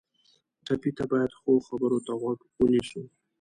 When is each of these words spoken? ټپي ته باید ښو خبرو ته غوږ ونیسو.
ټپي 0.65 0.91
ته 0.97 1.03
باید 1.11 1.31
ښو 1.39 1.51
خبرو 1.67 1.99
ته 2.05 2.11
غوږ 2.19 2.39
ونیسو. 2.59 3.01